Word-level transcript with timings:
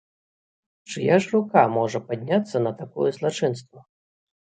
Чыя 0.91 1.19
ж 1.27 1.35
рука 1.35 1.63
можа 1.77 2.03
падняцца 2.09 2.65
на 2.67 2.75
такое 2.83 3.09
злачынства? 3.19 3.89